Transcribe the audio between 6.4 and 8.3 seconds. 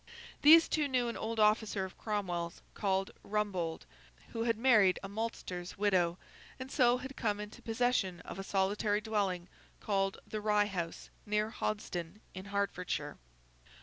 and so had come into possession